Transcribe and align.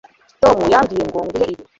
Tom 0.41 0.57
yambwiye 0.73 1.03
ngo 1.07 1.19
nguhe 1.27 1.45
ibi 1.53 1.63